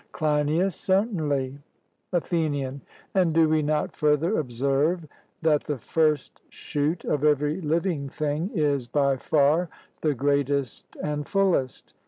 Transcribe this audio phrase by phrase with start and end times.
[0.13, 1.59] CLEINIAS: Certainly.
[2.11, 2.81] ATHENIAN:
[3.13, 5.05] And do we not further observe
[5.43, 9.69] that the first shoot of every living thing is by far
[10.01, 11.93] the greatest and fullest?